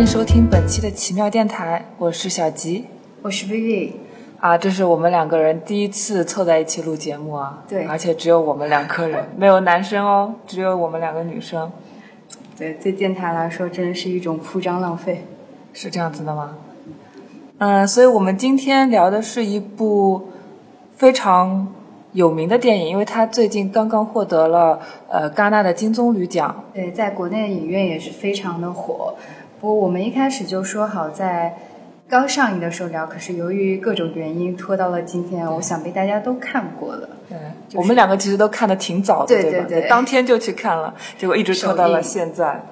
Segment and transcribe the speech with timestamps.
[0.00, 2.86] 欢迎收听本期的奇妙电台，我是小吉，
[3.20, 3.92] 我是 Vivi。
[4.40, 11.70] 啊，这是我们两个人第一次凑在一起录节目啊，对而且只有我们两个人， 没有男生哦，只有我们两个女生，
[12.56, 15.22] 对，对电台来说，真的是一种铺张浪费。
[15.74, 16.56] 是这样子的吗？
[17.58, 20.30] 嗯，所以我们今天聊的是一部
[20.96, 21.68] 非常
[22.12, 29.14] 有名的电影，因为它最近刚刚获得了呃戛纳的金棕榈奖，对，在国内的影院也是非常的火。
[29.60, 31.54] 不过我们一开始就说好在
[32.08, 37.08] 刚上映的时候聊，可是由于各种原因拖到了今天，我想被大家都看过了。
[37.28, 37.38] 对，
[37.74, 39.66] 我们两个其实都看的挺早的，对吧？
[39.68, 42.62] 对对当天就去看了，结果一直拖到了现在。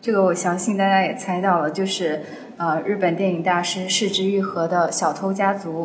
[0.00, 2.22] 这个我相信大家也猜到了，就是
[2.58, 5.84] 呃日本电影大师市之愈合的《小偷家族》。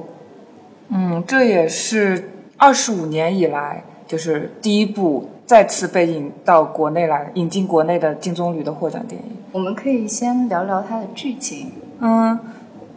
[0.89, 9.29] 嗯，这也是二十五年以来，就是第一部再次被引到国内来，引进国内的金棕榈的获奖电影。
[9.51, 11.71] 我们可以先聊聊它的剧情。
[11.97, 12.37] 嗯，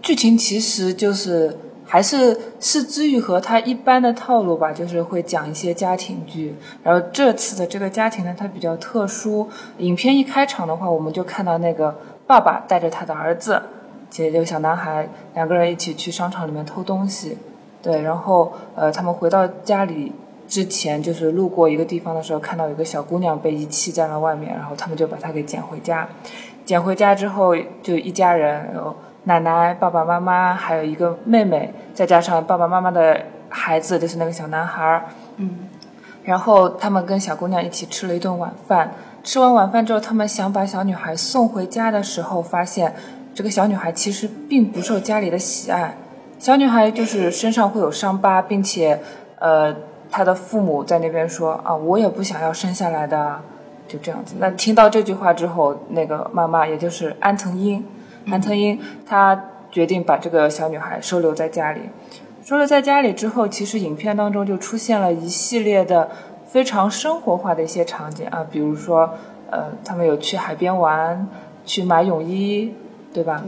[0.03, 6.55] 剧情其实就是还是是之愈和他一般的套路吧，就是会讲一些家庭剧。
[6.83, 9.49] 然后这次的这个家庭呢，它比较特殊。
[9.79, 13.63] 影片一开场的话，我们就看到那个爸爸带着他的儿子，
[14.11, 17.39] 其实这个小男孩两个人一起去商场里面偷东西。
[17.81, 20.13] 对，然后呃，他们回到家里
[20.53, 26.07] 之前，就是路过一个地方的时候，看到有个小姑娘被遗弃在了外面，然后他们就把她给捡回家。
[26.67, 35.05] 捡回家之后，就一家人，有奶奶、爸爸妈妈，还有一个妹妹，再加上爸爸妈妈的孩子，就是那个小男孩儿。
[35.39, 35.71] 嗯，
[36.23, 38.93] 然后他们跟小姑娘一起吃了一顿晚饭。
[39.25, 42.95] 吃完晚饭之后，他们想把小女孩送回家的时候，发现
[43.35, 45.97] 这个小女孩其实并不受家里的喜爱。
[46.39, 49.01] 小女孩就是身上会有伤疤，并且，
[49.39, 49.75] 呃，
[50.13, 53.43] 她的父母在那边说啊，我也不想要生下来的啊，
[53.89, 54.35] 就这样子。
[54.39, 57.83] 那听到这句话之后，那个妈妈也就是安藤英，
[58.31, 61.81] 安藤英她决定把这个小女孩收留在家里。
[62.45, 66.11] 收留在家里之后，其实影片当中就出现了一系列的
[66.47, 69.09] 非常生活化的一些场景啊，比如说，
[69.51, 71.27] 呃，他们有去海边玩，
[71.65, 72.75] 去买泳衣，
[73.15, 73.43] 对吧？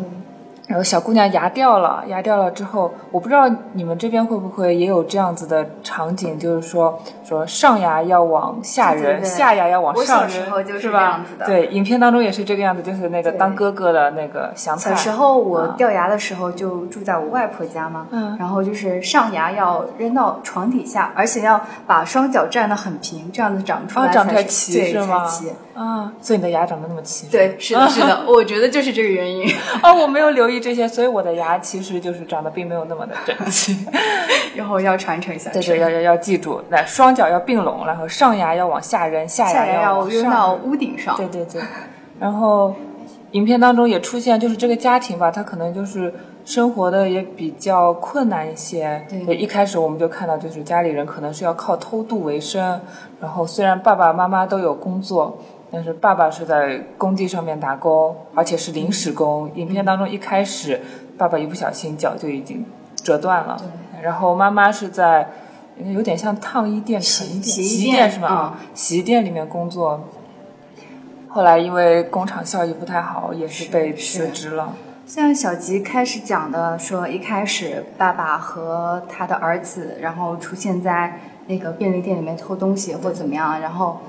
[0.67, 14.91] 然后小姑娘牙掉了，牙掉了之后，我不知道你们这边会不会也有这样子的场景，就是说说上牙要往下人，对对对下牙要往上我小时候就是这样子的对，影片当中也是这个样子，就是那个当哥哥的那个想法。
[14.91, 25.53] 小时候我啊掉牙的时候就住在我外婆家嘛，嗯然后就是上牙要扔到床底下，而且要把双脚站得很平，这样子长出来哦，长出来才齐是吗才齐？
[25.75, 27.27] 啊，所以你的牙长得那么齐。
[27.27, 29.45] 对，是的，是的，我觉得就是这个原因。
[29.83, 33.77] 哦，我没有留意这些，所以我的牙其实就是长得并没有那么的整齐。
[34.55, 35.59] 然后要传承下去。
[35.59, 41.17] 对对，要要要记住，那双脚要并拢，然后上牙要往下扔，下下牙要扔到屋顶上。
[41.17, 41.61] 对对对，
[42.21, 42.73] 然后
[43.33, 46.15] 影片当中也出现，就是这个家庭吧，他可能就是
[46.45, 49.05] 生活的也比较困难一些。
[49.27, 52.81] 对一开始我们就看到，就是家里人可能是要靠偷渡为生，
[53.21, 55.37] 然后虽然爸爸妈妈都有工作。
[55.75, 59.51] 但是爸爸是在工地上面打工，而且是临时工。
[59.57, 60.81] 影片当中一开始，
[61.19, 62.65] 爸爸一不小心脚就已经
[62.95, 63.61] 折断了，
[64.01, 65.29] 然后妈妈是在
[65.77, 68.57] 有点像烫衣店、成衣店、洗衣店是吧？
[68.73, 70.05] 洗衣店里面工作。
[71.29, 74.73] 后来因为工厂效益不太好，也是被辞职了。
[75.05, 84.01] 像小吉开始讲的说，一开始爸爸和他的儿子，然后出现在那个便利店里面偷东西或怎么样，然后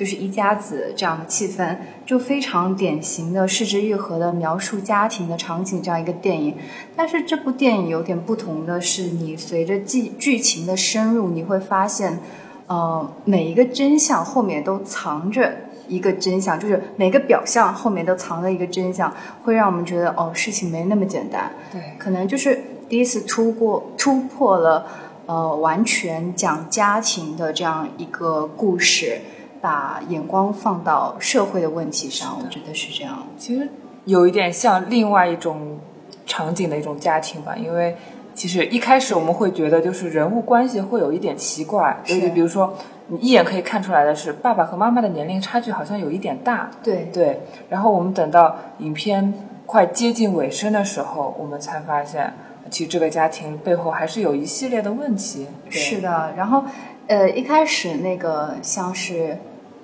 [0.00, 6.56] 就是一家子这样的气氛，就非常典型的失之愈合的描述家庭的场景这样一个电影。
[6.96, 12.18] 但是这部电影有点不同的是，你随着剧剧情的深入，你会发现，
[12.66, 15.52] 呃，每一个真相后面都藏着。
[15.86, 21.50] 一个真相，就是每个表象后面都藏着一个真相，会让我们觉得哦，事情没那么简单。
[21.72, 24.86] 对，可能就是第一次突过突破了，
[25.26, 29.20] 呃，完全讲家庭的这样一个故事，
[29.60, 33.26] 把眼光放到社会的问题上，我觉得是这样。
[33.36, 33.68] 其实
[34.04, 35.78] 有一点像另外一种
[36.26, 37.96] 场景的一种家庭吧，因为
[38.34, 42.74] 其实一开始我们会觉得就是人物关系会有一点奇怪，是尤其比如说
[43.08, 49.34] 你一眼可以看出来的是爸爸和妈妈的年龄差距好像有一点大，对对，然后我们等到影片
[49.66, 52.32] 快接近尾声的时候，我们才发现，
[52.70, 55.46] 其实这个家庭背后还是有一系列的问题。
[55.68, 56.32] 是的。
[56.36, 56.64] 然后，
[57.08, 59.38] 呃，一开始那个像是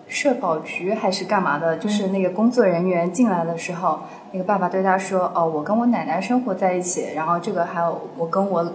[0.09, 4.01] 社保局还是干嘛的，就是那个工作人员进来的时候，
[4.33, 8.73] 那个爸爸对他说：“哦，我跟我奶奶生活在一起，然后这个还有我跟我。”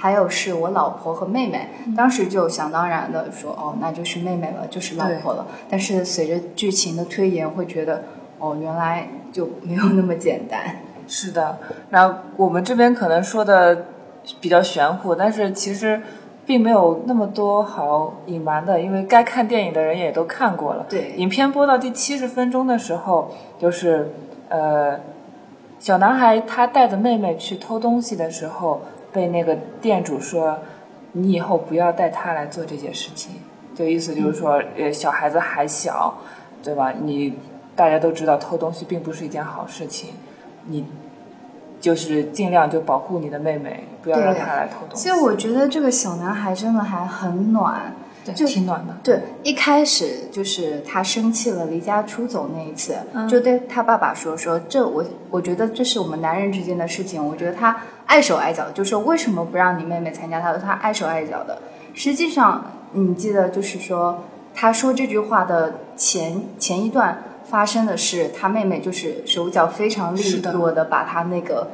[0.00, 5.44] 还有是我老婆和妹妹，当时就想当然的说，哦，那就是妹妹了，就是老婆了。
[5.68, 8.04] 但是随着剧情的推演，会觉得，
[8.38, 10.60] 哦，原来就没有那么简单。
[11.08, 11.58] 是的，
[11.90, 13.86] 那我们这边可能说的
[14.40, 16.00] 比较玄乎，但是其实
[16.48, 20.86] 并没有那么多好隐瞒的，因为该看电影的人也都看过了。
[20.88, 24.10] 对，影片播到第七十分钟的时候，就是
[24.48, 24.98] 呃，
[25.78, 28.80] 小男孩他带着妹妹去偷东西的时候，
[29.12, 30.58] 被那个店主说
[31.12, 33.32] ：“你以后不要带他来做这件事情。”
[33.76, 36.14] 就意思就是说，呃，小孩子还小，
[36.62, 36.94] 对吧？
[37.02, 37.34] 你
[37.76, 40.14] 大家都知道偷东西并不是一件好事情，
[40.64, 40.86] 你
[41.80, 45.02] 就是尽量就保护你的妹妹，不要让她来偷东西。
[45.02, 47.94] 其实我觉得这个小男孩真的还很暖，
[48.24, 48.96] 对，就挺暖的。
[49.02, 57.76] 对，一开始就是他生气了，离家出走那一次，嗯就对他爸爸说说这我我觉得这是我们男人之间的事情，我觉得他
[58.06, 60.40] 碍手碍脚，就说为什么不让你妹妹参加？
[60.40, 61.58] 他说他碍手碍脚的。
[61.94, 64.24] 实际上，你记得就是说
[64.54, 71.68] 他说这句话的前前一段发生的是他妹妹就是手脚非常利落的把他那个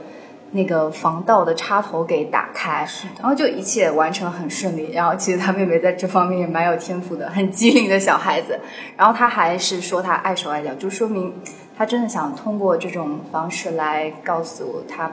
[0.53, 2.87] 那个防盗的插头给打开，
[3.19, 4.93] 然后就一切完成很顺利。
[4.93, 8.61] 然后其实他妹妹在这方面也蛮有天赋的，很机灵的小孩子。
[8.97, 11.35] 然后他还是说他碍手碍脚，就说明
[11.77, 15.11] 他真的想通过这种方式来告诉他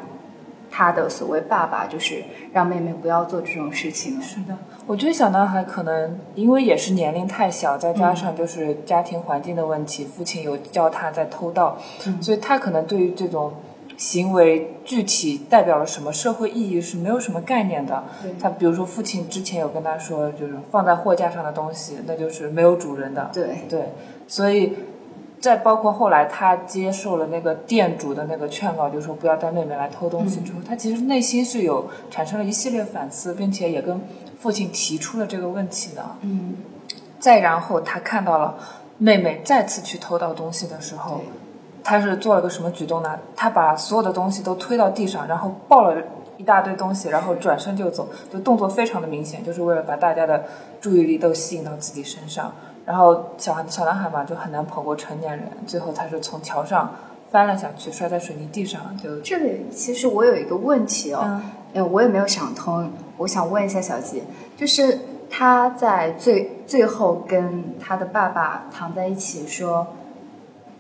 [0.71, 2.23] 他的所谓爸爸，就是
[2.53, 4.21] 让妹妹不要做这种事情。
[4.21, 4.57] 是的，
[4.87, 11.77] 我觉得小男孩可能因为也是年龄太小，再加上就是家庭环境的问题，父亲有教他在偷盗，
[12.21, 13.53] 所以他可能对于这种
[13.97, 18.03] 行为具体代表了什么社会意义是没有什么概念的。
[18.39, 23.29] 他比如说父亲之前有跟他说，就是放在货架上的东西，那就是没有主人的。
[23.33, 23.91] 对对，
[24.25, 24.73] 所以
[25.41, 33.99] 再包括后来他接受了那个店主的那个劝告，就是说不要带妹妹来偷东西之后，他其实内心是有产生了一系列反思，并且也跟
[34.39, 36.05] 父亲提出了这个问题的。
[36.21, 36.57] 嗯，
[37.19, 38.55] 再然后他看到了
[38.99, 41.21] 妹妹再次去偷盗东西的时候，
[41.83, 43.17] 他是做了个什么举动呢？
[43.35, 45.99] 他把所有的东西都推到地上，然后抱了
[46.37, 50.43] 一大堆东西，然后转身就走，就动作非常的明显，就是为了把大家的
[50.79, 52.53] 注意力都吸引到自己身上。
[52.85, 56.95] 然后小孩小男孩嘛，就很难跑过成年人，最后他是从桥上
[57.29, 61.41] 翻了下去，摔在水泥地上，就这里其实我有一个问题哦，嗯
[61.73, 64.23] 呃，我也没有想通，我想问一下小吉，
[64.57, 64.99] 就是
[65.29, 69.87] 他在最最后跟他的爸爸躺在一起说，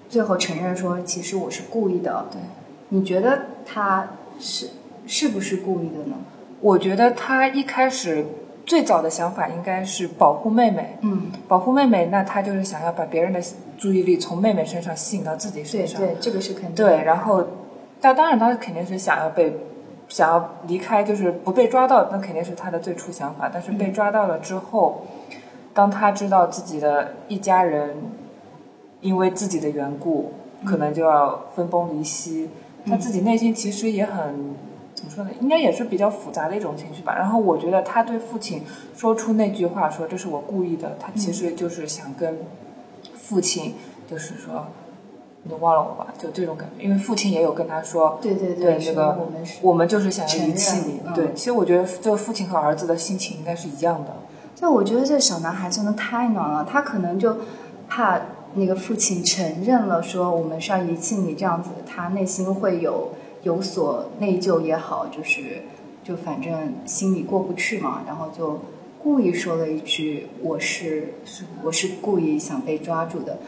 [0.09, 2.41] 最后承认说其实我是故意的，对。
[2.89, 4.05] 你觉得他
[4.37, 4.71] 是
[5.07, 6.17] 是不是故意的呢？
[6.59, 8.25] 我觉得他一开始
[8.71, 13.41] 最早的想法应该是保护妹妹，嗯，保护妹妹，那他就是想要把别人的
[13.77, 15.99] 注意力从妹妹身上吸引到自己身上。
[15.99, 16.89] 对对，这个是肯定的。
[16.89, 17.45] 对，然后，
[17.99, 19.53] 但当然他肯定是想要被，
[20.07, 23.51] 想要离开，就是不被抓到，那肯定是他的最初想法。
[23.53, 25.01] 但是被抓到了之后，
[25.73, 27.97] 当他知道自己的一家人
[29.01, 30.31] 因为自己的缘故，
[30.65, 32.49] 可能就要分崩离析，
[32.85, 34.55] 他自己内心其实也很。
[35.01, 35.31] 怎么说呢？
[35.41, 37.15] 应该也是比较复杂的一种情绪吧。
[37.17, 38.61] 然后我觉得他对父亲
[38.95, 42.37] 说出那句话，说这是我故意的，他其实就是想跟
[43.15, 43.73] 父亲，
[44.07, 44.67] 就是说，
[45.43, 46.83] 你忘了我吧，就这种感觉。
[46.83, 50.81] 因为父亲也有跟他说，对对对，那个我们是我们就是想要遗弃。
[50.85, 54.11] 你对，其实我觉得这个父亲和儿子的心情应该是一样的。
[54.53, 57.37] 就我觉得这小男孩真的太暖了，他可能就
[57.89, 58.21] 怕
[58.53, 63.09] 那个父亲承认了说我们是要遗弃你这样子，他内心会有
[63.43, 65.63] 有所内疚也好，就是
[66.03, 68.59] 就反正心里过不去嘛，然后就
[69.01, 71.13] 故意说了一句我是
[71.63, 73.39] 我是故意想被抓住的，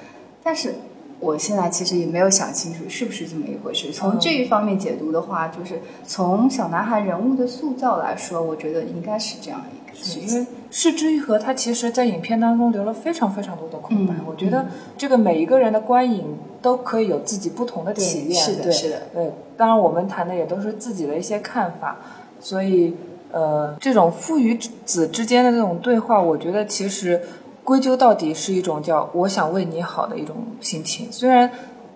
[0.43, 0.75] 但是。
[1.19, 3.89] 我现在其实也没有想清楚是不是这么一回事。
[3.93, 10.45] 从这一方面解读的话，就是从小男孩人物的塑造来说，我觉得应该是这样一个事情。
[10.75, 14.13] 是之愈合，他其实在影片当中留了非常非常多的空白。
[14.15, 14.65] 嗯我觉得
[14.97, 18.33] 这个每一个人的观影都可以有自己不同的体验。
[18.33, 19.01] 是的，对是的。
[19.13, 21.97] 对，当然我们谈的也都是自己的一些看法，
[22.39, 22.95] 所以
[23.31, 27.21] 呃，这种父与子之间的这种对话，我觉得其实
[27.63, 31.07] 归咎到底是一种叫“我想为你好”的一种心情。
[31.11, 31.51] 虽然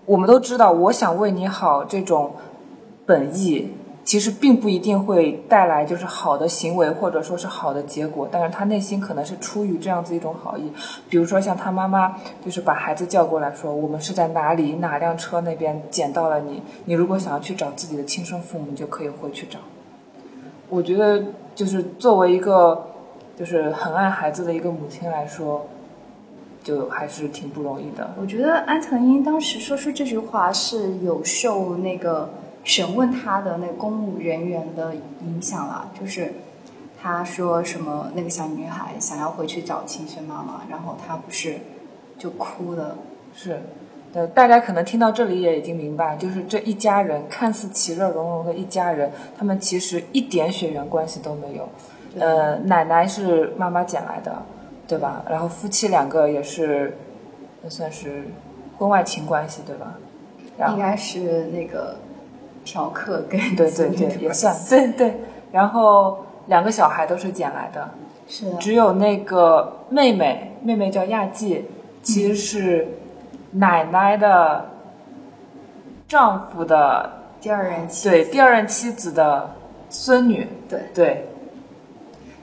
[0.06, 2.30] 我们都知道“我想为你好”这种
[3.04, 3.72] 本意。
[4.08, 10.72] 其实并不一定会带来就是好的行为或者说是好的结果，但是他内心可能是出于这样子一种好意，
[11.10, 19.58] 比如说像他妈妈就是把孩子叫过来说，我们是在哪里哪辆车那边捡到了你，你如果想要去找自己的亲生父母，就可以回去找。
[20.70, 21.22] 我觉得
[21.54, 22.82] 就是作为一个
[23.36, 25.66] 就是很爱孩子的一个母亲来说，
[26.64, 28.14] 就还是挺不容易的。
[28.18, 32.30] 我觉得安藤英当时说出这句话是有受那个。
[32.68, 36.34] 审问他的那公务人员的影响了，就是
[37.00, 41.56] 他说什么那个小女孩想要回去找亲生妈妈，然后他不是
[42.18, 42.94] 就哭了，
[43.32, 43.62] 是，
[44.12, 51.66] 对，大家可能听到这里也已经明白，就是这一家人看似其乐融融的一家人，他们其实一点血缘关系都没有。
[52.20, 54.42] 呃，奶奶是妈妈捡来的，
[54.86, 55.24] 对吧？
[55.26, 56.94] 然后夫妻两个也是，
[57.66, 58.24] 算是
[58.76, 59.94] 婚外情关系，对吧？
[60.72, 61.96] 应该是那个
[62.68, 64.54] 嫖客跟对对对，也算。
[64.68, 65.14] 对对。
[65.50, 67.88] 然后两个小孩都是捡来的，
[68.28, 71.64] 是的，只有那个妹妹，妹妹叫亚季，
[72.02, 72.86] 其实是
[73.52, 74.66] 奶奶的
[76.06, 77.10] 丈夫的
[77.40, 79.50] 第二任妻对第二任妻子的
[79.88, 80.80] 孙女，对。
[80.94, 81.26] 对，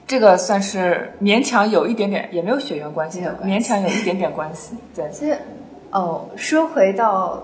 [0.08, 3.22] 这个算是勉强有一点点，也没有血缘关系。
[3.44, 4.74] 勉强有一点点关系。
[4.96, 5.38] 对，其实
[5.92, 7.40] 哦，说回到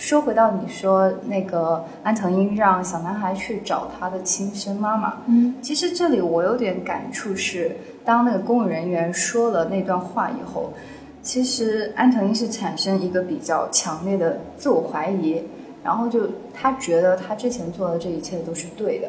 [0.00, 10.72] 说回到你说那个安藤英让小男孩去找他的亲生妈妈，嗯，其实这里我有点感触是，当那个公务人员说了那段话以后，
[11.20, 15.42] 其实安藤英是产生一个比较强烈的自我怀疑，
[15.84, 19.08] 然后就他觉得他之前做的这一切都是对的，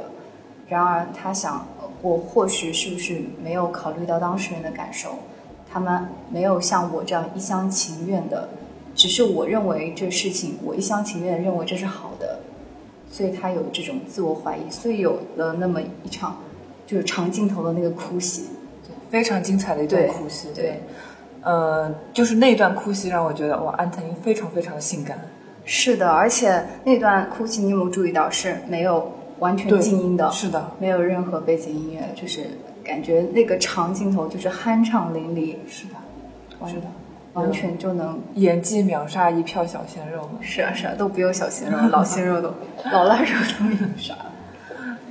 [0.67, 1.65] 然而他想，
[2.01, 5.11] 我或许是不是没有考虑到当事人的感受，
[5.71, 8.49] 他们没有像我这样一厢情愿的，
[9.01, 12.37] 只是我认为这事情，我一厢情愿认为这是好的，
[13.11, 16.37] 所以他有这种自我怀疑，所以有了那么一场
[16.85, 18.45] 就是长镜头的那个哭戏。
[19.09, 20.49] 非常精彩的一段哭戏。
[20.53, 20.79] 对，
[21.41, 25.19] 呃，就是那段哭戏让我觉得哇，安藤英非常非常的性感。
[25.65, 32.41] 是的，而且那段哭戏你有没有注意到是没有完全静音的，是的，没有任何背景音乐，就是
[32.83, 35.95] 感觉那个长镜头就是酣畅淋漓，是的，
[36.59, 36.83] 完是的，
[37.33, 38.19] 完全就能。
[38.35, 40.41] 演技秒杀一票小鲜肉们。
[40.41, 42.53] 是啊是啊，都不用小鲜肉，老鲜肉都
[42.91, 43.27] 老腊肉
[43.59, 44.15] 都秒杀？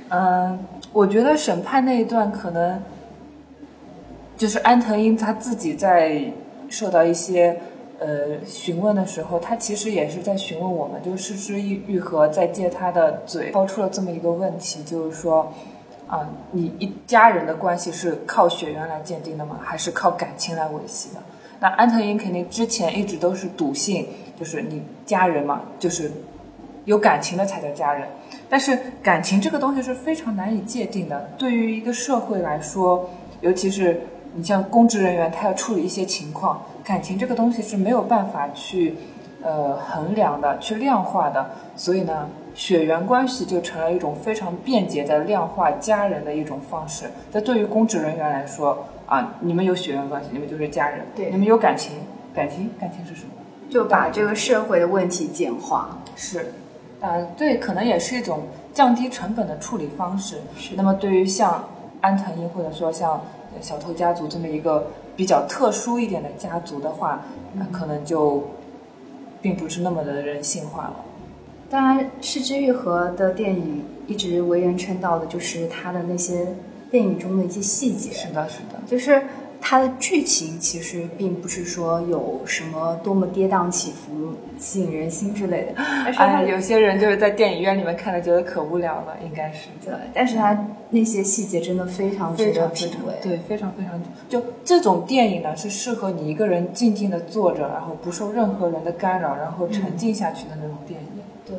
[0.09, 0.59] 嗯，
[0.91, 2.81] 我觉得审判那一段可能
[4.37, 6.21] 就是安藤英他自己在
[6.69, 7.59] 受到一些
[7.99, 15.51] 呃询问的时候，他其实也是在询问我们，就是失之愈合在借他的嘴抛出了这么一个问题，就是说。
[16.07, 19.57] 啊，你一家人的关系是靠血缘来鉴定的吗？
[19.63, 21.21] 还是靠感情来维系的？
[21.61, 26.11] 那安特因肯定之前一直都是笃信，就是你家人嘛，就是
[26.85, 28.07] 有感情的才叫家人。
[28.49, 33.07] 但是感情这个东西是非常难以界定的，对于一个社会来说，
[33.41, 34.01] 尤其是
[34.33, 38.95] 你像公职人员，他要处理一些情况，感情这个东西是没有办法去
[39.43, 41.47] 呃衡量的、去量化的。
[41.75, 47.05] 所以呢，血缘关系就成了一种非常便捷的量化家人的一种方式。
[47.31, 51.97] 这对于公职人员来说啊，你们有血缘关系，你们就是家人；对你们有感情，
[52.33, 53.33] 感情感情是什么？
[53.69, 55.99] 就把这个社会的问题简化。
[56.15, 56.53] 是，
[57.01, 60.37] 啊，对，可能也是一种降低成本的处理方式。
[60.55, 60.75] 是。
[60.77, 61.61] 那么对于像
[61.99, 63.15] 安藤英或者说像
[63.53, 64.87] 呃小偷家族这么一个
[65.17, 67.21] 比较特殊一点的家族的话，
[67.53, 68.41] 那、可能就
[69.41, 70.95] 并不是那么的人性化了。
[71.69, 76.47] 当然，失之愈合的电影一直为人称道的就是他的那些
[76.91, 78.11] 电影中的一些细节。
[78.11, 78.79] 是的，是的。
[78.85, 79.23] 就是
[79.59, 89.69] 它的剧情其实并不是说有什么多么跌宕起伏、吸引人心之类的，但 是它哎，有些人就是在电影院里面看的觉得可无聊了，应该是。
[89.85, 93.13] 对，但是它那些细节真的非常值非得常非常品味。
[93.21, 101.07] 对，非常非常就这种电影呢，是适合你一个人静静的坐着，然后不受任何人的干扰，然后沉浸下去的那种电影。
[101.45, 101.55] 对，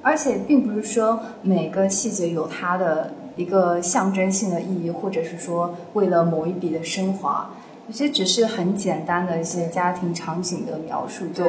[0.00, 7.50] 而且并不是说每个细节有它的一个象征性的意义，或者是说为了某一笔的升华，
[7.88, 11.44] 有些只是很简单的一些家庭场景的描述，就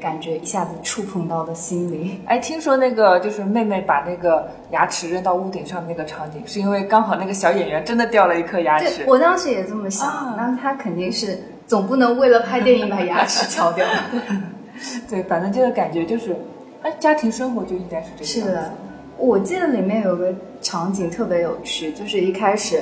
[0.00, 2.20] 感觉一下子触碰到了心灵。
[2.26, 9.04] 哎，听说那个就是妹妹把那个牙齿扔到屋顶上那个场景，是因为刚好那个小演员真的掉了一颗牙齿，。
[9.06, 13.86] 我当时也这么想，啊那他肯定是总不能为了拍电影把牙齿敲掉。
[15.10, 16.36] 对，反正这个感觉就是，
[16.82, 18.72] 哎，家庭生活就应该是这个样子的。，
[19.18, 20.32] 我记得里面有个
[20.62, 22.80] 场景特别有趣，就是一开始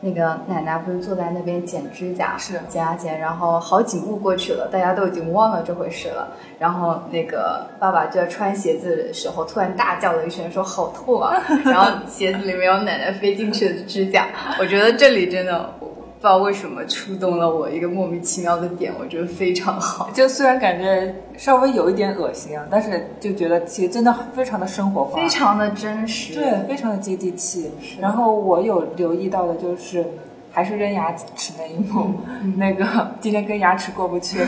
[0.00, 6.28] 那个奶奶不是坐在那边剪指甲，是剪啊剪，然后好几幕过去了，大家都已经忘了这回事了。
[6.58, 11.42] 然后那个爸爸就在穿鞋子的时候，突然大叫了一声，说好痛啊！
[11.64, 14.26] 然后鞋子里面有奶奶飞进去的指甲，
[14.60, 15.68] 我觉得这里真的。
[16.20, 20.10] 不知道为什么触动了我一个莫名其妙的点，我觉得非常好。
[20.12, 27.70] 就虽然感觉稍微有一点恶心啊，但是就觉得其实真的非常的生活化，非常的真实，对，非常的接地气。
[28.00, 30.04] 然后我有留意到的就是，
[30.50, 32.10] 还是扔牙齿那一幕，
[32.58, 32.84] 那个
[33.20, 34.40] 今天跟牙齿过不去。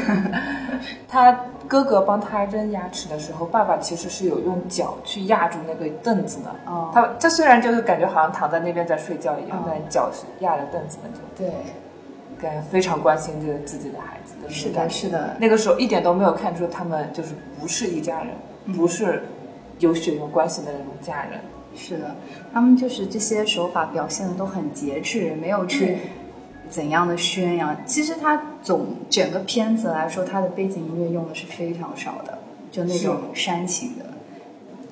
[1.07, 1.39] 他
[1.71, 6.51] 哥哥帮他扔牙齿的时候，爸爸其实是有用脚去压住那个凳子的。
[6.67, 11.21] 哦他他虽然就是感觉好像躺在那边在睡觉一样，哦但脚是压着凳子的就。
[11.37, 11.53] 对，
[12.43, 19.23] 感觉非常关心这个自己的孩子的是的，是的，那个时候一点都没有看出他们就是不是一家人，不是
[19.79, 21.39] 有血缘关系的那种家人。
[21.77, 22.17] 是的，
[22.53, 25.99] 他们就是这些手法表现的都很节制，没有去
[26.71, 27.77] 怎样的宣扬。
[27.85, 32.39] 其实它总整个片子来说，它的背景音乐用的是非常少的，
[32.71, 34.07] 就那种煽情的、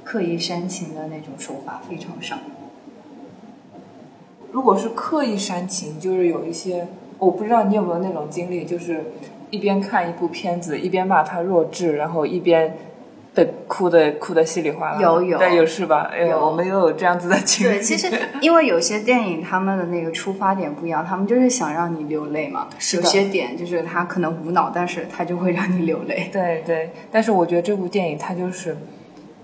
[0.05, 2.37] 刻意煽情的那种手法非常少。
[4.51, 9.05] 如果是刻意煽情，就是有一些，我不知道你有没有那种经历，就是
[9.51, 12.77] 一边看一部片子，一边骂他弱智，然后一边
[13.35, 15.01] 被哭的哭的稀里哗啦。
[15.01, 16.11] 有有对，有是吧？
[16.13, 17.75] 哎有我们又有这样子的经历。
[17.75, 22.67] 对，其实因为有些电影他们的那个出发点不一样，他们就是想让你流泪嘛。
[22.79, 26.29] 是有些点就是他可能无脑，但是他就会让你流泪。
[26.33, 28.77] 对对，但是我觉得这部电影它就是，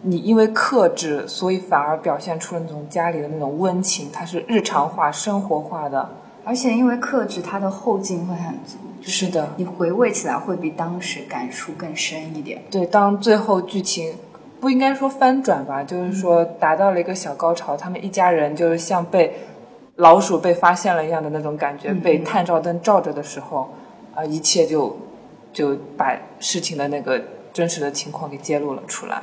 [0.02, 6.08] 你因为克制，所以反而表现出了那种家里的那种温情，它是日常化、生活化的。
[6.44, 12.62] 而且因为克制，它的后劲会很足，是的，你回味起来会比当时感触更深一点。
[12.70, 14.14] 对，当最后剧情
[14.60, 19.34] 不应该说翻转吧，就是说达到了一个小高潮，他们一家人就是像被
[19.96, 23.70] 老鼠被发现了一样的那种感觉，被探照灯照着的时候，
[24.14, 24.96] 啊、一切就
[25.52, 27.22] 就把事情的那个
[27.52, 29.22] 真实的情况给揭露了出来。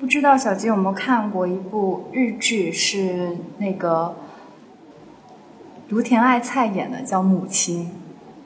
[0.00, 4.14] 不知道小吉有没有看过一部日剧，是那个
[5.94, 7.88] 芦田爱菜演的，叫《母亲》。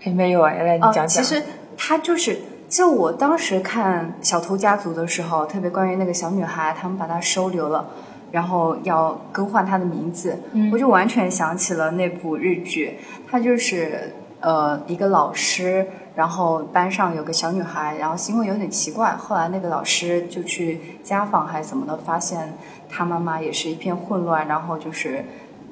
[0.06, 1.08] 哎，没有哎，来你讲，讲哦。
[1.08, 1.42] 其实
[1.78, 2.38] 她就是，
[2.68, 7.88] 就我当时看《小偷家族》的时候，特别关于那个小女孩，他们把她收留了，
[8.30, 12.98] 然后要更换她的名字，嗯我就完全想起了那部日剧。
[13.30, 22.52] 她就是呃一个老师，然后班上有个小女孩，然后行为有点奇怪，后来那个老师就去家访还是怎么的，发现
[22.90, 25.24] 她妈妈也是一片混乱，然后就是。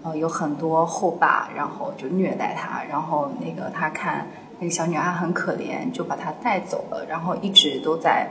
[0.06, 4.24] 呃，有很多后爸，然后就虐待她，然后那个他看
[4.60, 8.28] 那个小女孩很可怜，就把她带走了，然后一直都在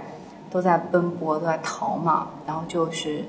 [0.50, 3.26] 都在奔波，都在逃嘛，然后就是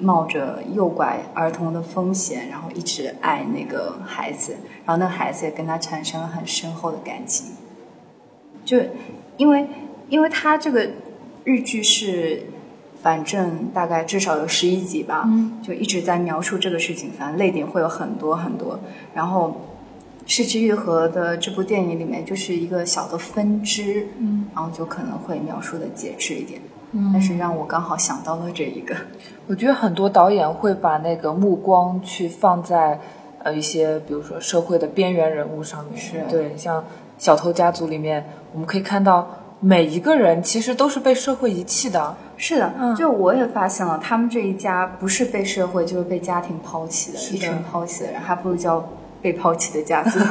[0.00, 7.54] 冒着诱拐儿童的风险，然后一直爱那个孩子，然后那孩子也跟他产生了很深厚的感情，
[8.64, 8.78] 就
[9.36, 9.64] 因为
[10.08, 10.90] 因为他这个
[11.44, 12.42] 日剧是。
[13.02, 15.52] 反正大概至少有十一集吧，嗯。
[15.62, 18.78] 就一直在描述这个事情，反正泪点会有很多很多。
[19.14, 19.48] 然后，
[20.26, 26.60] 《失之愈合》的这部电影里面就是一个小的分支，嗯，然后就可能会描述的节制一点。
[26.92, 27.10] 嗯。
[27.12, 28.94] 但是让我刚好想到了这一个，
[29.46, 33.00] 我觉得很多导演会把那个目光去放在
[33.42, 36.22] 呃一些比如说社会的边缘人物上面，是。
[36.28, 36.80] 对，像
[37.18, 39.28] 《小偷家族》里面，我们可以看到
[39.60, 42.94] 每一个人其实都是被社会遗弃的，是的，嗯。
[42.96, 48.88] 就我也发现了，他们这一家不是被社会，就是被家庭抛弃的，一群抛弃的人，还不如叫
[49.20, 50.18] 被抛弃的家族。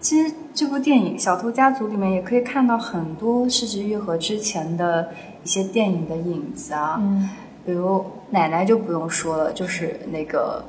[0.00, 5.08] 其实这部电影《小偷家族》里面也可以看到很多失之愈合之前的
[5.42, 7.28] 一些电影的影子啊，嗯。
[7.64, 10.64] 比如奶奶就不用说了，就是那个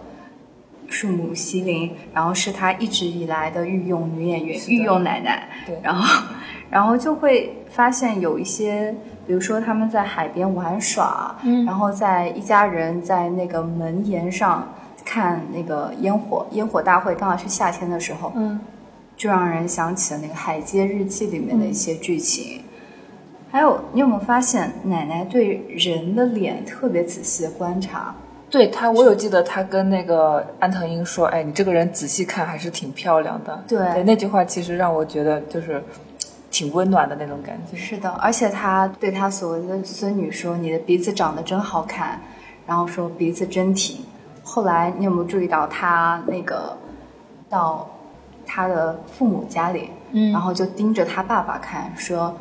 [0.91, 5.47] 树木希林，然后是她一直以来的御用女演员，御用奶奶。
[5.65, 6.25] 对然后，
[6.69, 8.93] 然后就会发现有一些，
[9.25, 14.67] 比如说他们在海边玩耍，嗯然后在一家人在那个门檐上
[15.05, 18.59] 看那个烟火，烟火大会刚好是夏天的时候，嗯，
[19.15, 22.61] 就让人想起了那个《海街日记》里面的一些剧情。
[23.51, 28.15] 还有，你有没有发现奶奶对人的脸特别仔细的观察？
[28.51, 33.63] 对他，我有记得他跟那个安藤英说：“哎，你这个人仔细看还是挺漂亮的。
[33.65, 35.81] 对那句话其实让我觉得就是
[36.51, 37.77] 挺温暖的那种感觉。
[37.77, 42.19] 是的，而且他对他所谓的孙女说：“你的鼻子长得真好看。”
[42.67, 44.03] 然后说鼻子真挺。
[44.43, 46.75] 后来你有没有注意到他那个
[47.49, 47.89] 到
[48.45, 52.35] 他的父母家里，嗯然后就盯着他爸爸看，说：“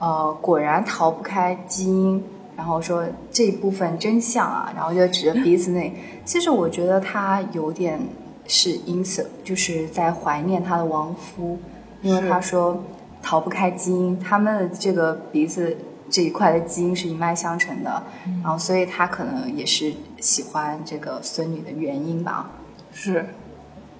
[0.00, 2.20] 呃，果然逃不开基因。”
[2.62, 5.92] 然后说这一部分真相啊，然后就指着鼻子那。
[6.24, 7.98] 其实我觉得他有点
[8.46, 11.58] 是因此就是在怀念他的亡夫，
[12.02, 12.80] 因为他说
[13.20, 15.76] 逃不开基因，他们的这个鼻子
[16.08, 18.00] 这一块的基因是一脉相承的，
[18.44, 22.48] 然后所以他可能也是喜欢这个孙女的原因吧。
[22.92, 23.26] 是，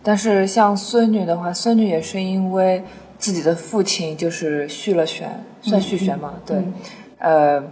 [0.05, 2.85] 但是像孙女的话，孙女也是因为
[3.19, 6.73] 自己的父亲就是续了弦，算续弦嘛，对，嗯
[7.19, 7.65] 呃，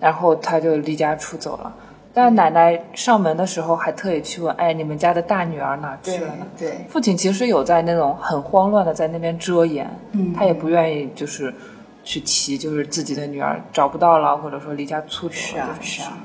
[0.00, 1.74] 然后他就离家出走了。
[2.14, 11.54] 但奶奶上门的时候还特意去问：“哎，你们家的大女儿哪去了呢？”对，父亲其实有在那种很慌乱的在那边遮掩，嗯他也不愿意就是
[12.02, 15.38] 去提，就是自己的女儿找不到了，或者说离家出走了。
[15.38, 16.18] 是啊是啊。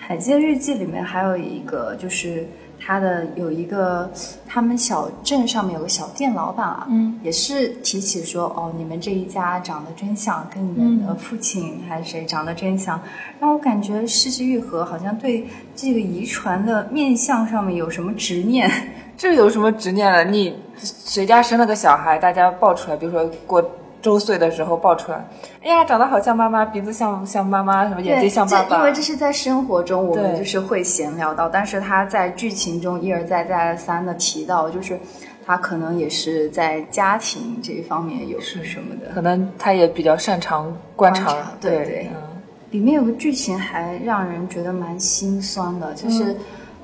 [0.02, 2.46] 《海街日记》里面还有一个，就是
[2.90, 4.10] 他的有一个
[4.48, 13.00] 他们小镇上面有个小店老板啊，嗯，也是提起说哦，你们这一家长得真像，跟你们的父亲还是谁长得真像，
[13.38, 18.68] 让我感觉失之愈合好像对这个遗传的面相上面有什么执念。
[19.16, 20.24] 这有什么执念了？
[20.24, 23.62] 你谁家生了个小孩，大家抱出来，比如说过
[24.02, 25.24] 周岁的时候抱出来，
[25.62, 28.78] 哎呀，长得好像妈妈，鼻子像像妈妈，什么眼睛像爸爸。
[28.78, 34.98] 因为这是在生活中我们就是会闲聊到，但是他在剧情中一而再再而三的提到，就是
[35.44, 39.12] 他可能也是在家庭这一方面有是什么的。
[39.14, 42.22] 可能他也比较擅长观察，观察对对对嗯
[42.70, 46.36] 里面有个剧情还让人觉得蛮心酸的，就是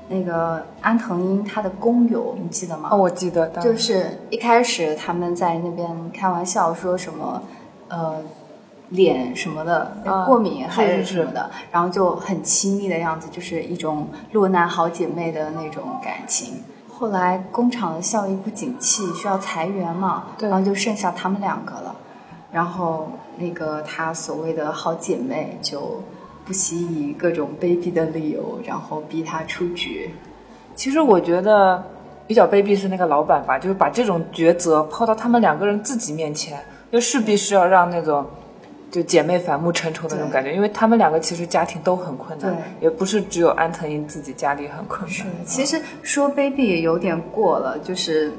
[0.09, 2.89] 那个安藤樱她的工友，你记得吗？
[2.91, 7.41] 哦，我记得，就是一开始他们在那边开玩笑说什么，
[7.89, 8.15] 呃，
[8.89, 16.63] 脸什么的啊过敏还是什么的，然后就很亲密的样子，就是一种落难好姐妹的那种感情。
[16.89, 21.95] 后来工厂的效益不景气，需要裁员嘛，然后就剩下他们两个了。
[22.49, 26.01] 然后那个她所谓的好姐妹就
[26.47, 30.09] 不惜以各种卑鄙的理由，然后逼她出局。
[30.75, 31.83] 其实我觉得
[32.25, 36.57] 比较卑鄙是那个老板吧，就是把这种抉择抛到他们两个人自己面前，
[36.89, 38.25] 就势必是要让那种
[38.89, 45.27] 就姐妹反目成仇的那种感觉，因为他们两个其实家庭都很困难，也不是只有安藤英自己家里很困难。
[45.45, 48.31] 其实说卑鄙也有点过了，就是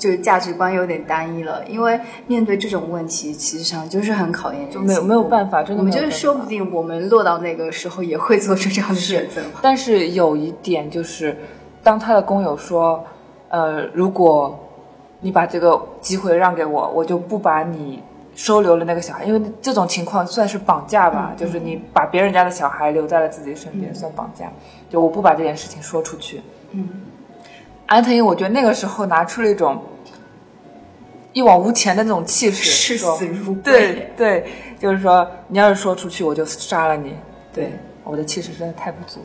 [0.00, 1.64] 就是价值观有点单一了。
[1.68, 9.60] 因为面对这种问题，其实上就是很考验就没有没有办法，真的我们就是说不定我们落到那个时候也会做出这样的选择吧。
[9.62, 11.36] 但是有一点就是，
[11.82, 13.04] 当他的工友说，
[13.48, 14.58] 呃，如果
[15.20, 18.02] 你把这个机会让给我，我就不把你
[18.34, 24.50] 收留了那个小孩，因为这种情况算是绑架吧，就是你把别人家的小孩留在了自己身边，算绑架。
[24.88, 26.40] 就我不把这件事情说出去。
[26.70, 26.88] 嗯，
[27.90, 29.82] 安藤樱，我觉得那个时候拿出了一种
[31.32, 34.46] 一往无前的那种气势，视说死如归对对，
[34.78, 37.16] 就是说你要是说出去，我就杀了你。
[37.52, 37.72] 对，
[38.04, 39.20] 我的气势实在太不足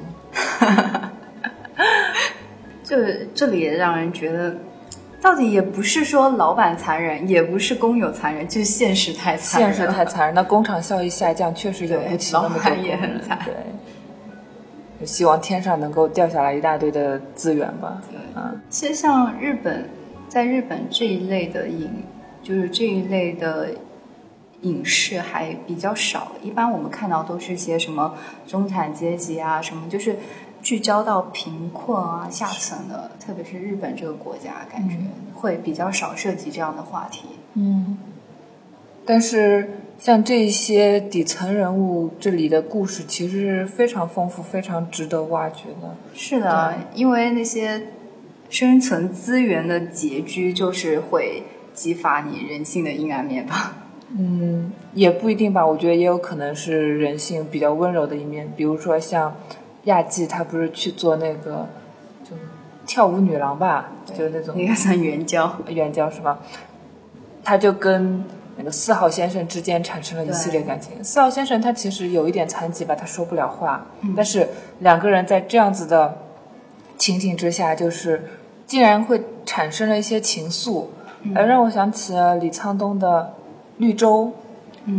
[0.61, 1.11] 了。
[2.83, 2.97] 就
[3.35, 4.55] 这里也让人觉得，
[5.21, 9.71] 到底也不是说老板残忍，也不是工友残忍，就是现实太残忍。
[9.71, 13.53] 现实太残忍，那工厂效益下降，确实 有不起那么多老板也很惨对，
[14.99, 18.01] 就希望天上能够掉下来一大堆的资源吧。
[18.09, 19.89] 对啊，其实像日本，
[20.29, 22.03] 在日本这一类的影，
[22.41, 23.69] 就是这一类的
[24.61, 26.31] 影视还比较少。
[26.41, 28.15] 一般我们看到都是些什么
[28.47, 30.15] 中产阶级啊，什么就是
[30.61, 34.97] 聚焦到贫困啊、下层的，特别是日本这个国家，感觉
[35.33, 37.27] 会比较少涉及这样的话题。
[37.53, 37.97] 嗯，
[39.05, 45.95] 但是像这些底层人物，这里的故事其实是非常丰富、非常值得挖掘的。
[46.13, 47.87] 是的，因为那些
[48.49, 53.77] 生存资源的拮据，就是会激发你人性的阴暗面吧。
[54.17, 59.35] 嗯，也不一定吧，我觉得也有可能是人性比较温柔的一面，比如说像
[59.85, 61.67] 亚纪，她不是去做那个
[62.23, 62.31] 就
[62.85, 65.57] 跳舞女郎吧，就是那种应该算援交。
[65.67, 66.39] 援交是吧？
[67.43, 68.23] 他就跟
[68.57, 71.03] 那个四号先生之间产生了一系列感情。
[71.03, 74.47] 四号先生他其实有一点残疾吧，他说不了话，但是
[74.79, 76.17] 两个人在这样子的
[76.97, 78.23] 情景之下，就是
[78.65, 80.85] 竟然会产生了一些情愫，
[81.35, 83.33] 呃，让我想起了李沧东的
[83.81, 84.31] 《绿洲》。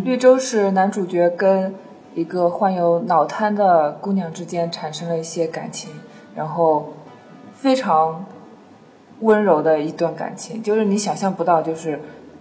[0.04, 1.72] 绿洲是男主角跟
[2.14, 5.90] 一个患有脑瘫的姑娘之间产生了一些感情，
[6.34, 6.92] 然后
[7.54, 8.26] 非常
[9.20, 12.00] 温柔的一段感情，就是你想象不到，就是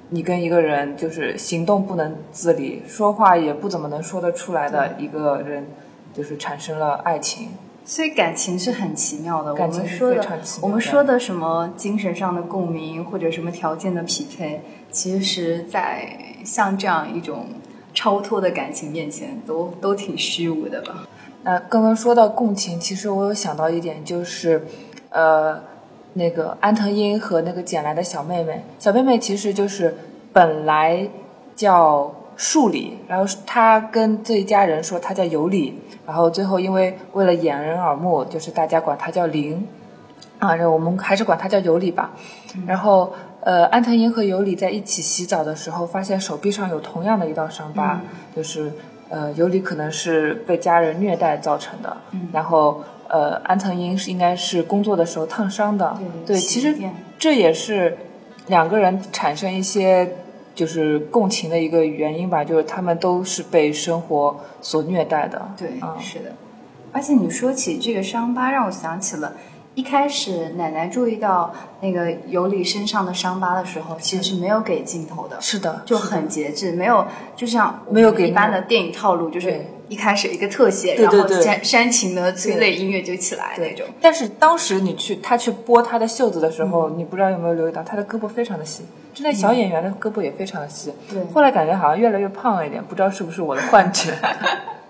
[0.10, 5.66] 你跟一个人就是行动不能自理，说话也不怎么能说得出来的一个人，
[6.14, 7.50] 就是产生了爱情。
[7.84, 9.54] 所以感情是很奇妙的。
[9.54, 17.46] 感情是我们说的非常奇，妙的我们说的什么精神上的共鸣或者什么条件的匹配，其实，在像这样一种
[17.94, 21.08] 超脱的感情面前，都都挺虚无的吧。
[21.44, 24.66] 那刚刚说到共情，其实我有想到一点，就是，
[25.10, 25.62] 呃，
[26.18, 29.96] 那个安藤英和那个捡来的小妹妹，小妹妹其实就是
[30.32, 31.08] 本来
[31.56, 39.68] 叫树里，然后她跟这一家人说她叫有里，然后最后因为为了掩人耳目，就是大家管她叫玲，
[40.40, 42.12] 啊，然后我们还是管她叫有里吧。
[42.66, 48.00] 然后，呃，安藤英和有里在一起洗澡的时候，发现手臂上有同样的一道伤疤，
[48.34, 48.72] 就是
[49.10, 51.98] 呃，尤里可能是被家人虐待造成的，
[52.32, 56.76] 然后呃，安藤英是应该是工作的时候烫伤的，对其实
[57.18, 57.98] 这也是
[58.48, 60.18] 两个人产生一些
[60.54, 66.32] 就是共情的一个原因吧，就是他们都是被生活所虐待的，对，嗯是的。
[66.92, 69.34] 而且你说起这个伤疤，让我想起了
[69.74, 83.86] 一开始奶奶注意到那个尤里身上的伤疤的时候，其实是没有给镜头的，是的，就很节制，没有就像没有给一般的电影套路，就是对一开始一个特写，对对对然后煽煽情的催泪音乐就起来那种。
[84.02, 90.94] 但是当时你去他去拨他的袖子的时候，你不知道有没有留意到他的胳膊非常的细，就那小演员的胳膊也非常的细。
[91.10, 94.14] 对后来感觉好像越来越胖了一点，不知道是不是我的幻觉。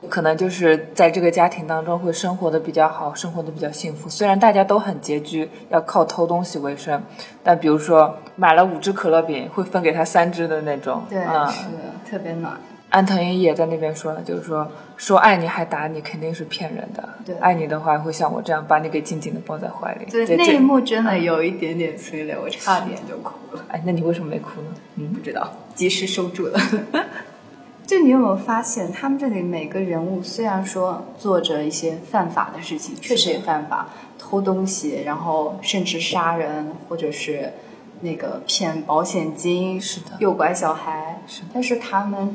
[0.08, 4.08] 可能就是在这个家庭当中会生活的比较好，生活的比较幸福。
[4.08, 7.02] 虽然大家都很拮据，要靠偷东西为生，
[7.44, 11.02] 但比如说买了五只可乐饼，会分给他三只的那种。
[11.10, 11.66] 对，嗯，是，
[12.08, 12.54] 特别暖。
[12.90, 17.10] 安藤英也在那边说了，就是说说爱你还打你肯定是骗人的。
[17.26, 20.06] 对爱你的话会像我这样把你给紧紧的抱在怀里。
[20.10, 23.66] 对，这这那一幕真的有一点点催泪，我差点就哭了。
[23.72, 24.68] 哎，那你为什么没哭呢？
[24.96, 26.60] 嗯，不知道，及时收住了。
[27.86, 37.54] 就你有没有发现，他们这里每个人物虽然说做着一些犯法的事情，确实也犯法，偷东西，然后甚至杀人，或者是
[38.02, 42.34] 那个骗保险金，是的诱拐小孩，是的但是他们，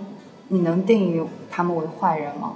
[0.53, 2.55] 你能定义他们为坏人吗？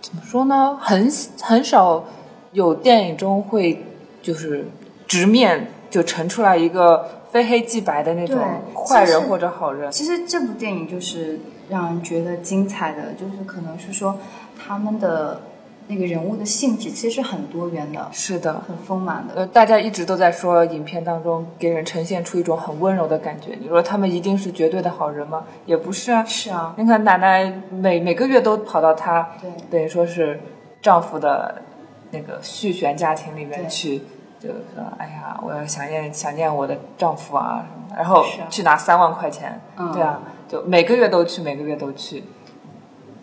[0.00, 0.78] 怎么说呢？
[0.80, 1.10] 很
[1.42, 2.04] 很少
[2.52, 3.84] 有电影中会
[4.22, 4.66] 就是
[5.06, 8.38] 直面就呈出来一个非黑即白的那种
[8.74, 9.90] 坏人或者好人。
[9.92, 14.16] 其实这部电影就是让人觉得精彩的，就是可能是说
[14.58, 15.40] 他们的
[15.88, 19.34] 那个人物的性质其实很多元的，是的，很丰满的。
[19.36, 23.56] 呃，大家一直都在说影片当中给人呈现出一种很温柔的感觉。
[23.58, 25.44] 你说他们一定是绝对的好人吗？
[25.64, 26.22] 也不是啊。
[26.24, 30.38] 是啊，你看奶奶每每个月都跑到她对等于说是
[30.82, 31.62] 丈夫的
[32.10, 33.98] 那个续弦家庭里面去，
[34.38, 42.24] 就说哎呀，我要想念想念我的丈夫啊什么的，然后去拿三万块钱，嗯对啊，就每个月都去，每个月都去，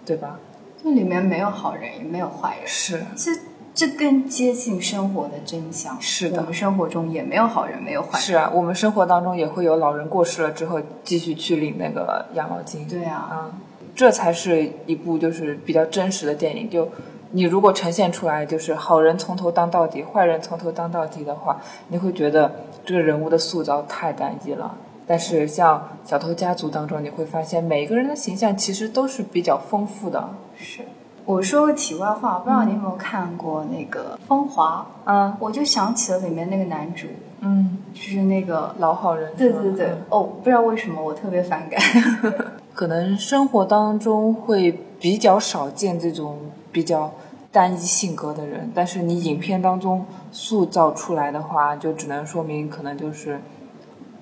[0.03, 0.39] 对吧？
[0.85, 3.31] 这里面没有好人，也没有坏人，是这
[3.73, 5.99] 这更接近生活的真相。
[5.99, 8.21] 是的我们生活中也没有好人，没有坏人。
[8.21, 13.51] 是啊，我们生活当中也会有老人过世了之后继续去领那个养老金，对啊，啊，
[13.95, 16.69] 这才是一部就是比较真实的电影。
[16.69, 16.87] 就
[17.31, 24.77] 你如果呈现出来，就是好人从头当到底，坏人从头当到底的话，你会觉得这个人物的塑造太单一了。
[25.07, 25.77] 但是像
[26.09, 30.29] 《小偷家族》当中，你会发现每一个人的形象其实都是比较丰富的。
[30.57, 30.81] 是。
[31.25, 34.85] 我说个题外话，不知道你有没有看过那个《风华》？
[35.09, 37.07] 嗯我就想起了里面那个男主，
[37.39, 39.33] 嗯，就是那个老好人。
[39.35, 41.81] 对对对，哦，不知道为什么我特别反感。
[42.75, 46.37] 可能生活当中会比较少见这种
[46.71, 47.11] 比较
[47.51, 53.41] 单一性格的人，但是你影片当中塑造出来的话，就只能说明可能就是，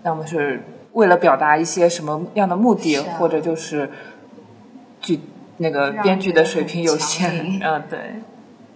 [0.04, 0.63] 要么是
[0.94, 3.89] 为了表达一些什么样的目的，啊或者就是
[5.02, 5.20] 剧
[5.58, 7.60] 那个编剧的水平有限硬。
[7.63, 8.16] 嗯，对，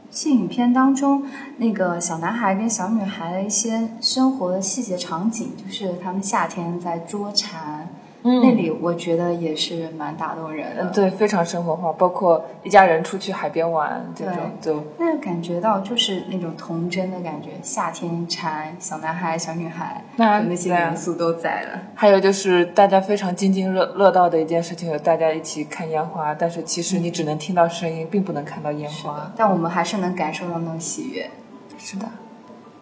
[0.10, 1.26] 这影片当中
[1.58, 7.90] 那个小男孩跟小女孩的一些生活的细节场景，就是他们夏天在捉蝉，
[8.28, 10.84] 嗯那里我觉得也是蛮打动人的。
[10.84, 21.80] 嗯，对，非常生活化，包括一家人出去海边玩这种，就那感觉到就是那种童真的感觉，夏天蝉、小男孩、小女孩，那那些元素都在了。
[21.96, 29.32] 还有就是大家非常津津乐乐道的一件事情，有大家一起看烟花，但是其实你只能听到声音，并不能看到烟花。
[29.38, 31.30] 但我们还是能感受到那种喜悦。
[31.78, 32.06] 是的。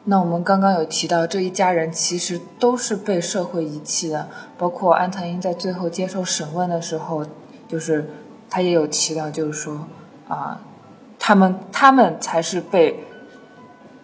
[0.07, 7.25] 那我们刚刚有提到，这一家人其实都是被社会遗弃的，包括安藤英在最后接受审问的时候，
[7.67, 8.07] 就是
[8.49, 9.87] 他也有提到，就是说
[10.27, 10.61] 啊，
[11.17, 12.99] 他们他们才是被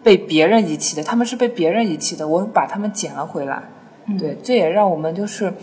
[0.01, 3.61] 被别人遗弃的，他们是被别人遗弃的，我把他们捡了回来。
[4.19, 5.53] 对，这也让我们就是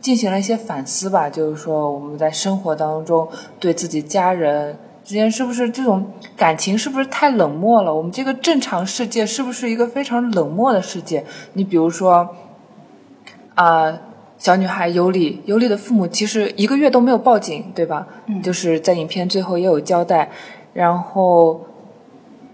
[0.00, 3.28] 进行了一些反思吧，就是说我们在生活当中
[3.60, 4.74] 对自己家人
[5.04, 7.94] 之间是不是这种感情是不是太冷漠了？
[7.94, 11.24] 我们这个正常世界是不是一个非常冷漠的世界？
[11.54, 12.36] 你比如说，
[13.54, 13.92] 啊、
[14.38, 18.06] 小女孩尤里，尤里的父母其实一个月都没有报警，对吧？
[18.26, 20.30] 嗯就是在影片最后也有交代。
[20.72, 21.60] 然后，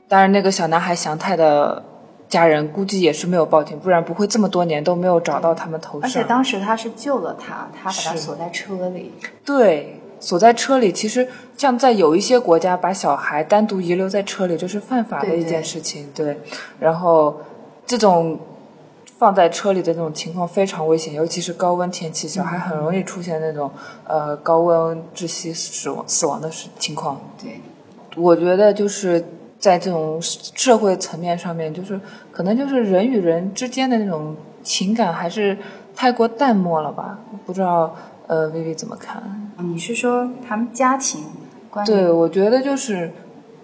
[0.08, 1.84] 当然那个小男孩祥太的
[2.28, 6.08] 家人估计也是没有报警，不然不会这么多年都没有找到他们头上。
[6.08, 9.12] 而且当时他是救了他，他把他锁在车里。
[9.44, 16.08] 对，锁在车里，其实像在有一些国家，把小孩单独遗留在车里，这是犯法的一件事情。
[16.14, 16.38] 对，
[16.78, 17.40] 然后
[17.86, 18.38] 这种
[19.18, 23.70] 放在车里的这种情况非常危险，尤其是高温天气，小孩很容易出现那种
[24.06, 27.20] 呃高温窒息死亡死亡的情况。
[27.40, 27.60] 对，
[28.16, 29.24] 我觉得就是
[29.58, 32.00] 在这种社会层面上面，就是
[32.30, 35.56] 可能就是人与人之间的那种情感还是
[35.96, 37.18] 太过淡漠了吧？
[37.44, 37.96] 不知道
[38.28, 39.50] 呃薇薇怎么看？
[39.58, 41.24] 你是说他们家庭
[41.68, 43.10] 关系对，我觉得就是，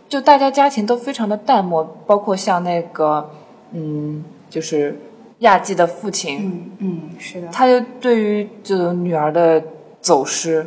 [0.09, 3.31] 就大家家庭都非常的淡漠，包括像那个
[3.71, 4.99] 嗯，就是
[5.41, 9.63] 亚季的父亲，嗯嗯，是的，他就对于这种女儿的
[10.01, 10.67] 走失，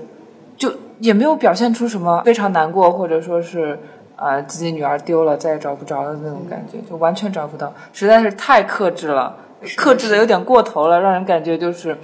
[0.56, 3.78] 就也没有表现出什么非常难过，或者说是
[4.16, 9.36] 啊自己女儿丢了再也找不着的那种感觉，就完全找不到，实在是太克制了，
[9.76, 11.98] 克制的有点过头了，让人感觉就是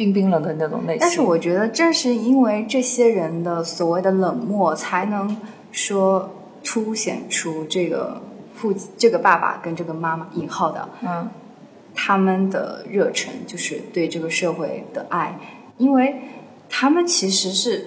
[0.00, 0.98] 冰冰冷的那种类型。
[0.98, 5.36] 但是我觉得正是因为这些人的所谓的冷漠，才能
[5.70, 6.30] 说
[6.64, 8.22] 凸显出这个
[8.54, 11.28] 父这个爸爸跟这个妈妈引号的嗯。
[11.92, 15.36] 他们的热忱，就是对这个社会的爱，
[15.76, 16.14] 因为
[16.68, 17.84] 他们其实是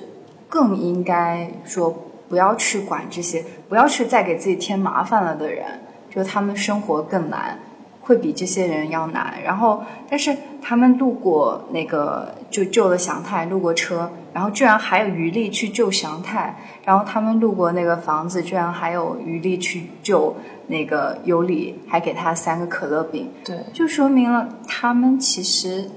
[0.49, 5.65] 更应该说不要去管这些，不要去再给自己添麻烦了的人，
[6.13, 7.57] 就他们生活更难，
[8.03, 9.33] 会比这些人要难。
[9.43, 20.35] 然后，但是他们路过那个就救了祥太，路过车，然后居然还有余力去救祥太，然后他们路过那个房子，居然还有余力去救
[20.67, 23.31] 那个尤里，还给他三个可乐饼。
[23.43, 25.89] 对，就说明了他们其实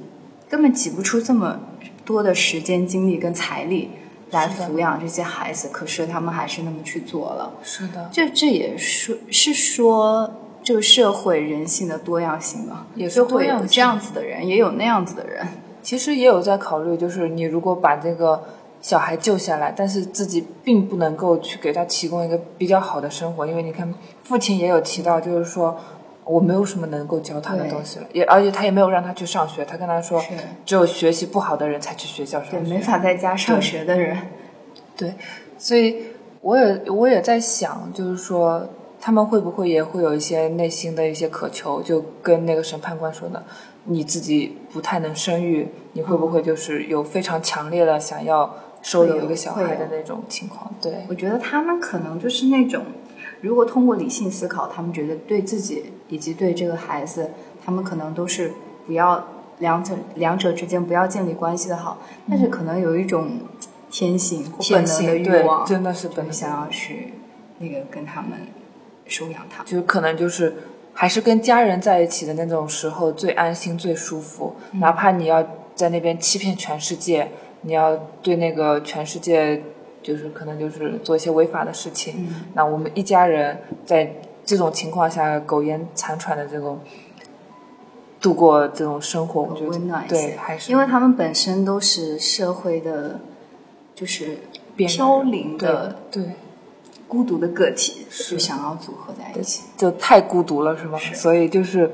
[0.48, 1.58] 根本挤不出这么
[2.04, 3.90] 多的时间、精力跟财力
[4.30, 7.52] 来抚养这些孩子，可是他们还是那么去做了。
[7.62, 10.32] 是的，这这也说是说
[10.66, 15.46] 这个社会人性的多样性嘛，也是会有这样子的人，也有那样子的人。
[15.80, 18.42] 其实也有在考虑，就是你如果把这个
[18.80, 25.78] 小孩救下来，但是自己并不能够去给他提供一个比较好的生活，因为你看父亲也有提到，就是说
[26.24, 30.20] 我没有什么能够教他的东西了，也而且他也没有让他去上学，他跟他说，
[30.64, 34.18] 只有学习不好的人才去学校，上学，对没法在家上学的人，
[34.96, 35.14] 对，
[35.56, 36.06] 所以
[36.40, 38.68] 我也我也在想，就是说
[39.06, 43.40] 他们会不会也会有一些内心的一些渴求，就跟那个审判官说的，
[43.84, 50.74] 你自己不太能生育，你会不会就是有非常强烈的想要收留一个小孩的那种情况？
[50.82, 52.82] 对，我觉得他们可能就是那种，
[53.42, 57.30] 如果通过理性思考，他们觉得对自己以及对这个孩子，
[57.64, 58.50] 他们可能都是
[58.88, 59.24] 不要
[59.60, 63.38] 两者两者之间不要建立关系的好，但是可能有一种
[63.88, 67.12] 天性或本能的欲望，，真的是本能，想要去
[67.60, 68.32] 那个跟他们
[69.06, 69.62] 收养他。
[69.64, 70.54] 就是可能就是
[70.92, 77.28] 还是跟家人在一起的那种时候最安心、最舒服，哪怕你要在那边欺骗全世界，
[77.62, 79.62] 你要对那个全世界
[80.02, 84.10] 就是可能就是做一些违法的事情，嗯那我们一家人在
[84.44, 86.80] 这种情况下苟延残喘的这种
[88.20, 93.20] 度过这种生活，我觉得温暖一对些，还是因为他们本身都是社会的，
[93.94, 94.38] 就是
[94.76, 96.32] 飘零的、对对。
[97.08, 99.62] 孤独的个体，是就想要组合在一起。
[99.76, 100.98] 就太孤独了，是吗？
[100.98, 101.90] 是所以就是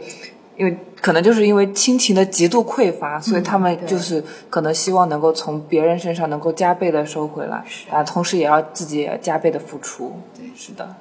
[0.57, 10.13] 因为可能就是因为亲情的极度匮乏，所以他们就是可能希望能够从别人身上能够加倍的收回来，啊，同时也要自己也加倍的付出。
[10.37, 10.95] 对是的，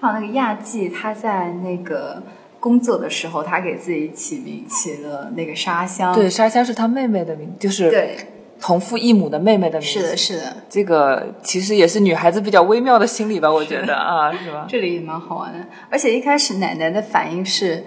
[0.00, 2.22] 还有那个亚季，他在那个
[2.60, 6.14] 工作的时候，他给自己起名起了那个沙香。
[6.14, 8.16] 对，沙香是他妹妹的名，就是对，
[8.62, 9.86] 同父异母的妹妹的名字。
[9.86, 14.64] 是的，是的，这个其实也是女孩子比较微妙的心理吧，我觉得啊，是吧？
[14.68, 15.58] 这里也蛮好玩的。
[15.90, 17.84] 而且一开始奶奶的反应是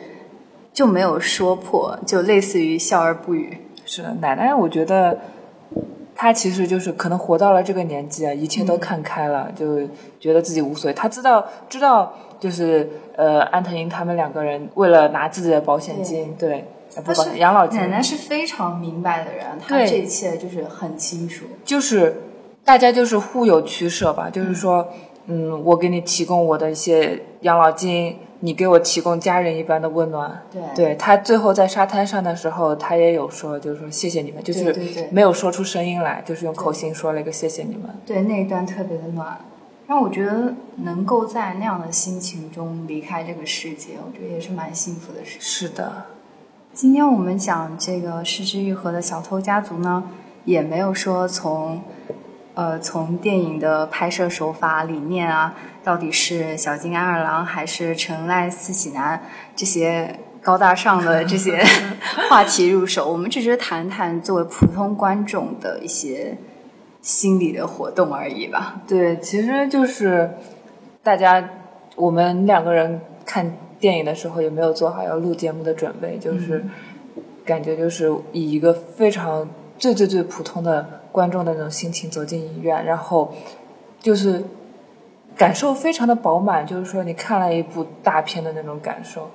[0.74, 3.58] 就没有说破，就类似于笑而不语。
[3.86, 5.18] 是的，奶奶，我觉得
[6.14, 9.88] 她其实就是可能活到了这个年纪啊，一切都看开了，就
[10.20, 10.94] 觉得自己无所谓。
[10.94, 21.46] 她知道，知道，就是呃，安藤英他们两个人为了拿自己的保险金，对，呃不是养老金，奶奶是非常明白的人，她这一切就是很清楚。
[21.64, 22.22] 就是
[22.64, 24.88] 大家就是互有取舍吧，就是说，
[25.28, 30.44] 嗯，我给你提供我的一些养老金，你给我提供家人一般的温暖。
[30.52, 34.76] 对对他最后在沙滩上的时候，他也有说，就是说谢谢你们，就是
[35.12, 37.84] 没有说出声音来，就是用口型说了一个谢谢你们。
[38.06, 39.38] 对那一段特别的暖，
[39.88, 45.42] 让我觉得能够在那样的心情中离开这个世界，我觉得也是蛮幸福的事情。
[45.42, 46.06] 是的，
[46.76, 50.04] 今天我们讲这个失之愈合的小偷家族呢，
[50.44, 51.82] 也没有说从，
[52.54, 55.56] 呃，从电影的拍摄手法理念啊，
[55.86, 59.24] 到底是小津安二郎还是成濑四喜男
[59.56, 61.64] 这些高大上的 这些
[62.30, 66.38] 话题入手，我们只是谈谈作为普通观众的一些
[67.02, 68.82] 心理的活动而已吧。
[68.86, 70.30] 对，其实就是
[71.02, 71.42] 大家
[71.96, 73.50] 我们两个人看
[73.86, 76.66] 电影的时候也没有做好要录节目的准备，就是
[77.46, 83.32] 感觉就是以一个非常最最最普通的观众的那种心情走进影院，然后
[84.00, 84.44] 就是
[85.38, 89.30] 感受非常的饱满，就是说你看了一部大片的那种感受。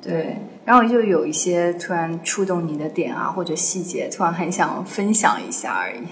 [0.00, 6.06] 对，然后就有一些突然触动你的点啊，或者细节，突然很想分享一下而已。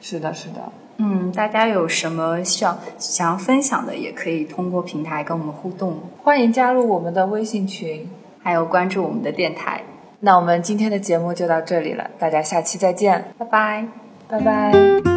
[0.00, 0.72] 是的，是的。
[0.98, 5.98] 嗯，大家有什么需要想要分享的，也可以通过平台跟我们互动。
[6.22, 8.08] 欢迎加入我们的微信群，
[8.42, 9.82] 还有关注我们的电台。
[10.20, 13.86] 那我们今天的节目就到这里了，大家下期再见，拜拜，
[14.28, 15.15] 拜拜。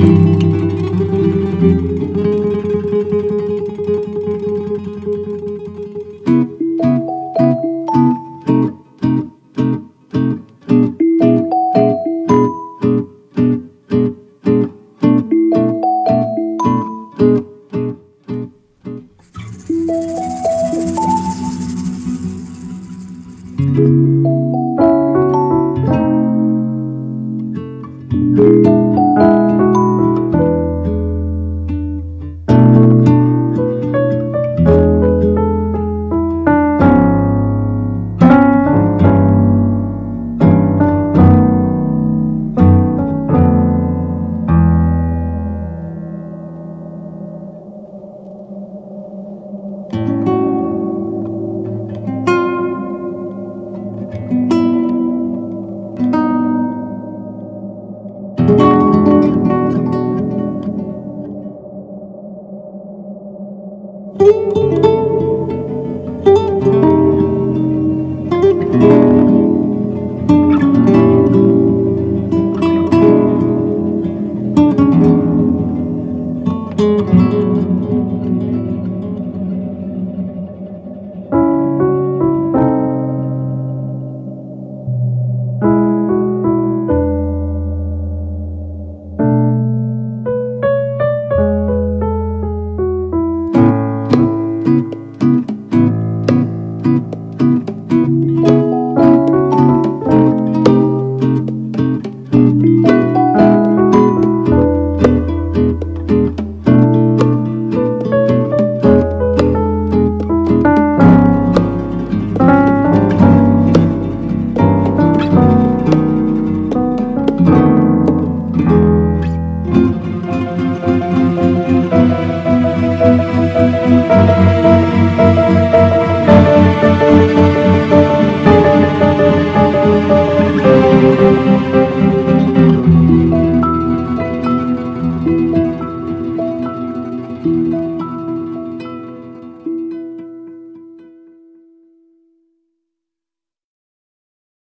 [0.00, 0.27] 嗯。